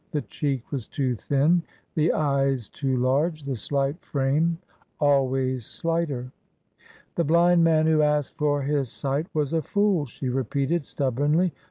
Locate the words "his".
8.63-8.91